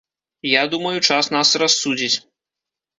Я 0.51 0.63
думаю, 0.71 0.97
час 1.09 1.31
нас 1.37 1.55
рассудзіць. 1.65 2.15